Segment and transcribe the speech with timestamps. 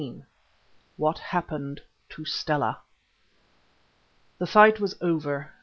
[0.97, 2.79] WHAT HAPPENED TO STELLA
[4.39, 5.51] The fight was over.